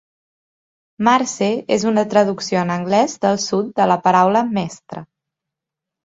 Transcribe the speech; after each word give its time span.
"Marse" 1.07 1.49
és 1.75 1.83
una 1.89 2.03
traducció 2.13 2.61
en 2.67 2.71
anglès 2.75 3.13
del 3.25 3.37
sud 3.43 3.67
de 3.81 3.87
la 3.91 3.99
paraula 4.07 4.41
"mestre". 4.55 5.05